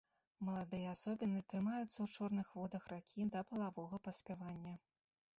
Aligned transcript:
Маладыя 0.45 0.85
асобіны 0.93 1.41
трымаюцца 1.51 1.83
ў 2.05 2.07
чорных 2.15 2.47
водах 2.59 2.87
ракі 2.93 3.27
да 3.35 3.43
палавога 3.51 3.99
паспявання. 4.09 4.73